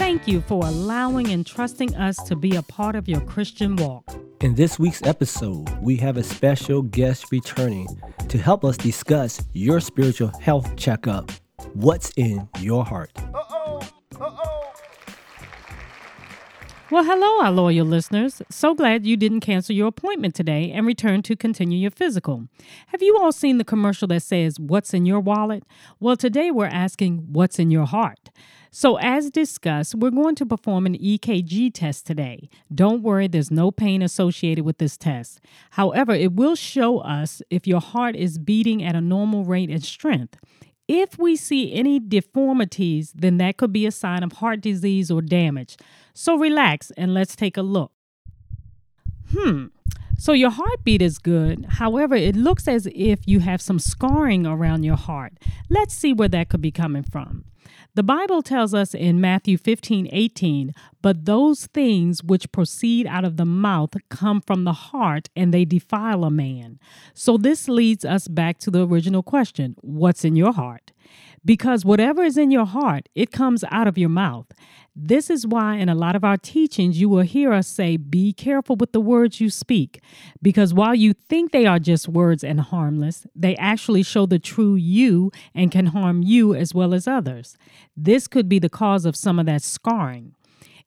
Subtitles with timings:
[0.00, 4.10] Thank you for allowing and trusting us to be a part of your Christian walk.
[4.40, 7.86] In this week's episode, we have a special guest returning
[8.30, 11.30] to help us discuss your spiritual health checkup.
[11.74, 13.10] What's in your heart?
[16.90, 18.42] Well, hello, our loyal listeners.
[18.50, 22.48] So glad you didn't cancel your appointment today and return to continue your physical.
[22.88, 25.62] Have you all seen the commercial that says, What's in your wallet?
[26.00, 28.30] Well, today we're asking, What's in your heart?
[28.72, 32.48] So, as discussed, we're going to perform an EKG test today.
[32.74, 35.40] Don't worry, there's no pain associated with this test.
[35.70, 39.84] However, it will show us if your heart is beating at a normal rate and
[39.84, 40.38] strength.
[40.92, 45.22] If we see any deformities, then that could be a sign of heart disease or
[45.22, 45.76] damage.
[46.14, 47.92] So relax and let's take a look.
[49.32, 49.66] Hmm.
[50.20, 51.64] So your heartbeat is good.
[51.66, 55.32] However, it looks as if you have some scarring around your heart.
[55.70, 57.46] Let's see where that could be coming from.
[57.94, 63.38] The Bible tells us in Matthew 15 18, but those things which proceed out of
[63.38, 66.78] the mouth come from the heart and they defile a man.
[67.14, 70.92] So this leads us back to the original question what's in your heart?
[71.44, 74.46] Because whatever is in your heart, it comes out of your mouth.
[74.94, 78.32] This is why, in a lot of our teachings, you will hear us say, Be
[78.32, 80.02] careful with the words you speak,
[80.42, 84.74] because while you think they are just words and harmless, they actually show the true
[84.74, 87.56] you and can harm you as well as others.
[87.96, 90.34] This could be the cause of some of that scarring.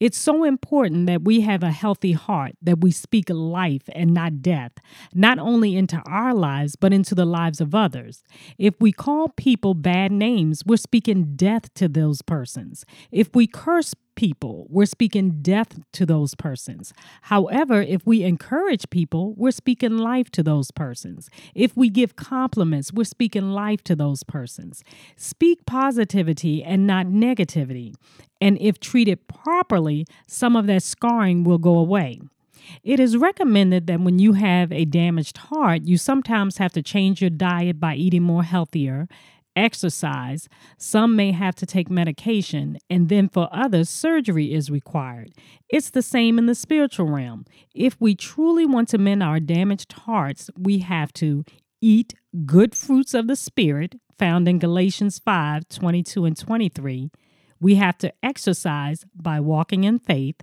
[0.00, 4.42] It's so important that we have a healthy heart, that we speak life and not
[4.42, 4.72] death,
[5.12, 8.22] not only into our lives, but into the lives of others.
[8.58, 12.84] If we call people bad names, we're speaking death to those persons.
[13.10, 16.92] If we curse people, we're speaking death to those persons.
[17.22, 21.30] However, if we encourage people, we're speaking life to those persons.
[21.54, 24.82] If we give compliments, we're speaking life to those persons.
[25.16, 27.94] Speak positivity and not negativity.
[28.40, 32.20] And if treated properly, some of that scarring will go away.
[32.82, 37.20] It is recommended that when you have a damaged heart, you sometimes have to change
[37.20, 39.06] your diet by eating more healthier
[39.58, 40.48] exercise,
[40.78, 45.32] some may have to take medication, and then for others, surgery is required.
[45.68, 47.44] It's the same in the spiritual realm.
[47.74, 51.44] If we truly want to mend our damaged hearts, we have to
[51.80, 52.14] eat
[52.46, 57.10] good fruits of the Spirit, found in Galatians 5 22 and 23.
[57.60, 60.42] We have to exercise by walking in faith.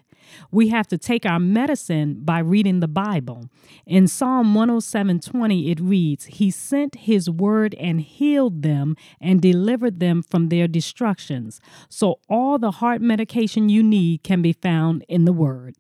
[0.52, 3.50] We have to take our medicine by reading the Bible.
[3.86, 10.22] In Psalm 107:20 it reads, "He sent his word and healed them and delivered them
[10.22, 11.59] from their destructions."
[11.90, 15.75] So all the heart medication you need can be found in the word.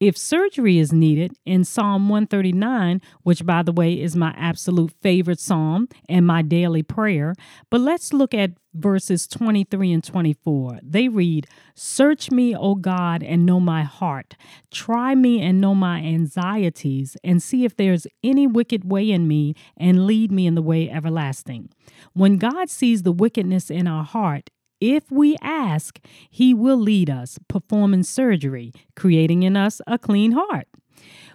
[0.00, 5.40] If surgery is needed, in Psalm 139, which by the way is my absolute favorite
[5.40, 7.34] psalm and my daily prayer,
[7.70, 10.80] but let's look at verses 23 and 24.
[10.82, 14.34] They read, Search me, O God, and know my heart.
[14.70, 19.54] Try me and know my anxieties, and see if there's any wicked way in me,
[19.76, 21.70] and lead me in the way everlasting.
[22.12, 24.50] When God sees the wickedness in our heart,
[24.80, 25.98] if we ask,
[26.30, 30.68] He will lead us, performing surgery, creating in us a clean heart.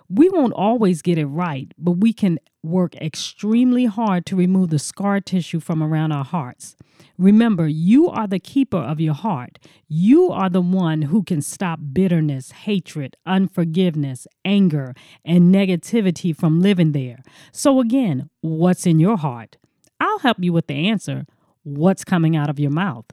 [0.09, 4.79] We won't always get it right, but we can work extremely hard to remove the
[4.79, 6.75] scar tissue from around our hearts.
[7.17, 9.59] Remember, you are the keeper of your heart.
[9.87, 16.91] You are the one who can stop bitterness, hatred, unforgiveness, anger, and negativity from living
[16.91, 17.21] there.
[17.51, 19.57] So, again, what's in your heart?
[19.99, 21.25] I'll help you with the answer.
[21.63, 23.05] What's coming out of your mouth?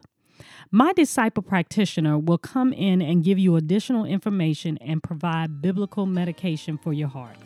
[0.71, 6.79] My disciple practitioner will come in and give you additional information and provide biblical medication
[6.79, 7.37] for your heart.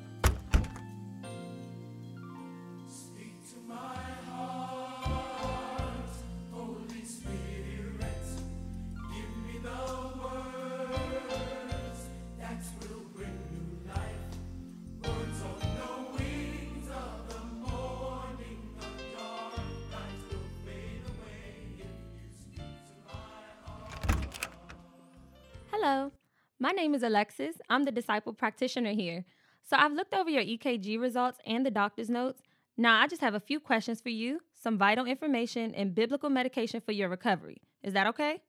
[25.86, 26.12] Hello,
[26.58, 27.56] my name is Alexis.
[27.68, 29.26] I'm the disciple practitioner here.
[29.68, 32.40] So I've looked over your EKG results and the doctor's notes.
[32.78, 36.80] Now I just have a few questions for you, some vital information, and biblical medication
[36.80, 37.60] for your recovery.
[37.82, 38.40] Is that okay?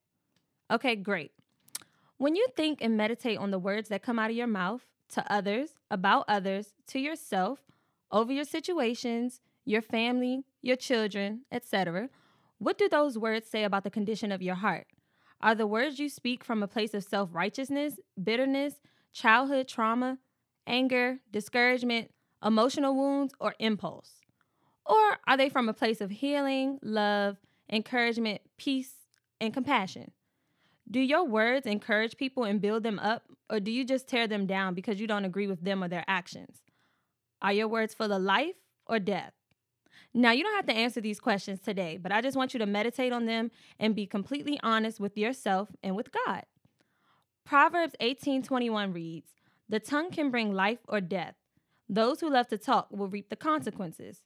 [0.72, 1.34] Okay, great.
[2.16, 5.30] When you think and meditate on the words that come out of your mouth to
[5.30, 7.60] others, about others, to yourself,
[8.14, 12.08] over your situations, your family, your children, etc.,
[12.60, 14.88] what do those words say about the condition of your heart?
[15.46, 18.82] Are the words you speak from a place of self righteousness, bitterness,
[19.14, 20.18] childhood trauma,
[20.66, 22.10] anger, discouragement,
[22.44, 24.22] emotional wounds, or impulse?
[24.88, 27.38] Or are they from a place of healing, love,
[27.70, 28.96] encouragement, peace,
[29.40, 30.10] and compassion?
[30.90, 34.48] Do your words encourage people and build them up, or do you just tear them
[34.48, 36.58] down because you don't agree with them or their actions?
[37.44, 38.56] Are your words full of life
[38.88, 39.34] or death?
[40.18, 42.66] Now, you don't have to answer these questions today, but I just want you to
[42.66, 46.46] meditate on them and be completely honest with yourself and with God.
[47.44, 49.36] Proverbs 18:21 reads,
[49.68, 51.36] "The tongue can bring life or death.
[51.90, 54.24] Those who love to talk will reap the consequences."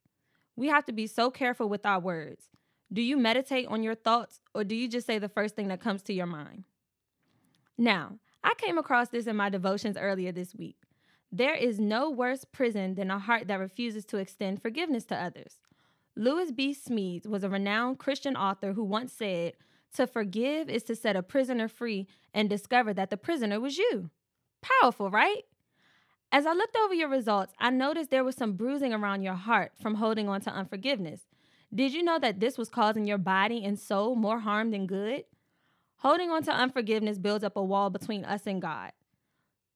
[0.56, 2.51] We have to be so careful with our words.
[2.94, 5.81] Do you meditate on your thoughts or do you just say the first thing that
[5.81, 6.65] comes to your mind?
[7.80, 10.83] Now, I came across this in my devotions earlier this week.
[11.31, 15.59] There is no worse prison than a heart that refuses to extend forgiveness to others.
[16.19, 16.75] Lewis B.
[16.75, 19.54] Smedes was a renowned Christian author who once said,
[19.94, 24.10] To forgive is to set a prisoner free and discover that the prisoner was you.
[24.62, 25.44] Powerful, right?
[26.30, 29.71] As I looked over your results, I noticed there was some bruising around your heart
[29.81, 31.21] from holding on to unforgiveness.
[31.74, 35.24] Did you know that this was causing your body and soul more harm than good?
[36.00, 38.92] Holding on to unforgiveness builds up a wall between us and God.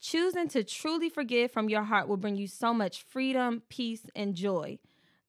[0.01, 4.36] Choosing to truly forgive from your heart will bring you so much freedom, peace, and
[4.36, 4.78] joy.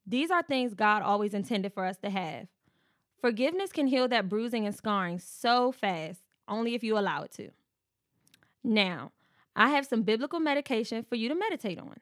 [0.06, 2.48] These are things God always intended for us to have.
[3.20, 7.50] Forgiveness can heal that bruising and scarring so fast, only if you allow it to.
[8.62, 9.12] Now,
[9.56, 12.00] I have some biblical medication for you to meditate on.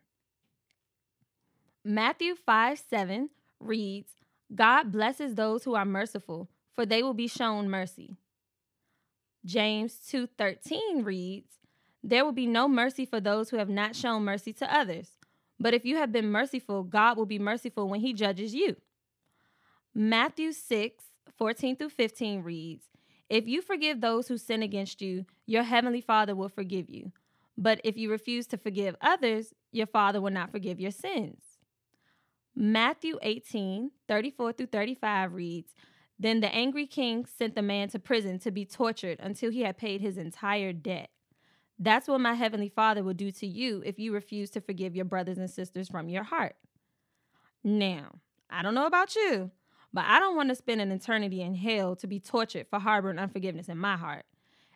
[1.84, 4.12] Matthew 5 7 reads,
[4.54, 8.16] God blesses those who are merciful, for they will be shown mercy.
[9.44, 11.58] James 2:13 reads,
[12.02, 15.18] There will be no mercy for those who have not shown mercy to others.
[15.58, 18.76] But if you have been merciful, God will be merciful when he judges you.
[19.94, 21.04] Matthew 6,
[21.36, 22.86] 14 through 15 reads,
[23.28, 27.12] If you forgive those who sin against you, your heavenly Father will forgive you.
[27.56, 31.42] But if you refuse to forgive others, your Father will not forgive your sins.
[32.54, 35.74] Matthew 18, 34 through 35 reads,
[36.18, 39.78] Then the angry king sent the man to prison to be tortured until he had
[39.78, 41.10] paid his entire debt.
[41.82, 45.04] That's what my heavenly Father will do to you if you refuse to forgive your
[45.04, 46.54] brothers and sisters from your heart.
[47.64, 49.50] Now, I don't know about you,
[49.92, 53.18] but I don't want to spend an eternity in hell to be tortured for harboring
[53.18, 54.26] unforgiveness in my heart.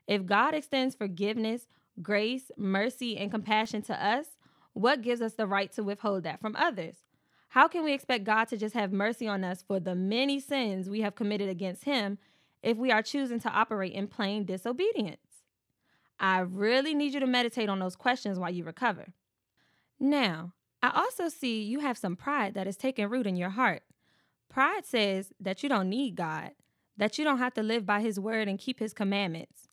[0.08, 1.68] If God extends forgiveness,
[2.02, 4.26] grace, mercy, and compassion to us,
[4.72, 6.96] what gives us the right to withhold that from others?
[7.50, 10.90] How can we expect God to just have mercy on us for the many sins
[10.90, 12.18] we have committed against Him
[12.64, 15.25] if we are choosing to operate in plain disobedience?
[16.18, 19.08] I really need you to meditate on those questions while you recover.
[20.00, 20.52] Now,
[20.82, 23.82] I also see you have some pride that is taking root in your heart.
[24.48, 26.52] Pride says that you don't need God,
[26.96, 29.68] that you don't have to live by His word and keep His commandments.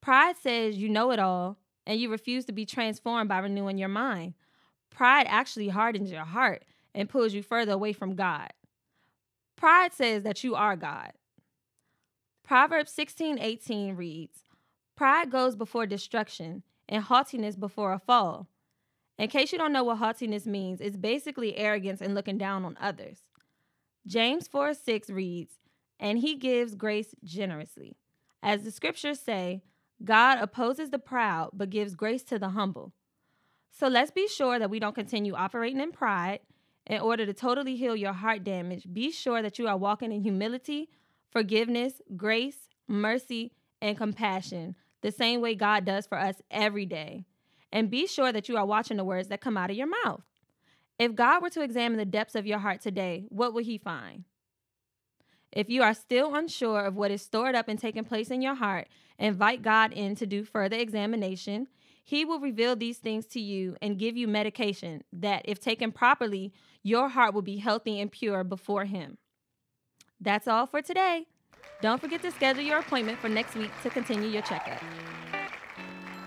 [0.00, 3.88] Pride says you know it all and you refuse to be transformed by renewing your
[3.88, 4.34] mind.
[4.90, 6.64] Pride actually hardens your heart
[6.94, 8.52] and pulls you further away from God.
[9.56, 11.12] Pride says that you are God.
[12.42, 14.40] Proverbs 16 18 reads,
[15.02, 18.46] Pride goes before destruction, and haughtiness before a fall.
[19.18, 22.78] In case you don't know what haughtiness means, it's basically arrogance and looking down on
[22.80, 23.18] others.
[24.06, 25.54] James 4 6 reads,
[25.98, 27.96] And he gives grace generously.
[28.44, 29.64] As the scriptures say,
[30.04, 32.92] God opposes the proud, but gives grace to the humble.
[33.72, 36.38] So let's be sure that we don't continue operating in pride
[36.86, 40.22] in order to totally heal your heart damage, be sure that you are walking in
[40.22, 40.90] humility,
[41.32, 43.50] forgiveness, grace, mercy,
[43.80, 47.24] and compassion, the same way God does for us every day.
[47.70, 50.22] And be sure that you are watching the words that come out of your mouth.
[50.98, 54.24] If God were to examine the depths of your heart today, what would he find?
[55.50, 58.54] If you are still unsure of what is stored up and taking place in your
[58.54, 61.68] heart, invite God in to do further examination.
[62.04, 66.52] He will reveal these things to you and give you medication that, if taken properly,
[66.82, 69.18] your heart will be healthy and pure before Him.
[70.20, 71.26] That's all for today.
[71.80, 74.80] Don't forget to schedule your appointment for next week to continue your checkup.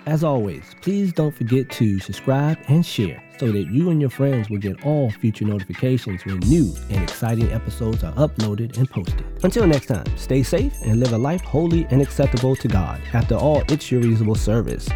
[0.06, 4.50] As always, please don't forget to subscribe and share so that you and your friends
[4.50, 9.26] will get all future notifications when new and exciting episodes are uploaded and posted.
[9.44, 13.02] Until next time, stay safe and live a life holy and acceptable to God.
[13.14, 14.88] After all, it's your reasonable service.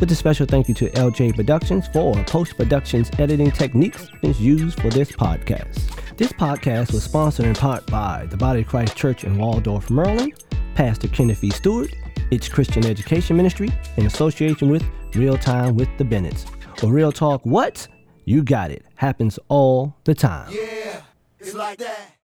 [0.00, 4.90] With a special thank you to LJ Productions for post productions editing techniques used for
[4.90, 5.97] this podcast.
[6.18, 10.32] This podcast was sponsored in part by the Body of Christ Church in Waldorf, Maryland,
[10.74, 11.50] Pastor Kenneth E.
[11.50, 11.94] Stewart,
[12.32, 14.84] It's Christian Education Ministry in association with
[15.14, 16.44] Real Time with the Bennetts.
[16.82, 17.86] Or Real Talk What?
[18.24, 18.84] You got it.
[18.96, 20.50] Happens all the time.
[20.50, 21.02] Yeah,
[21.38, 22.17] it's like that.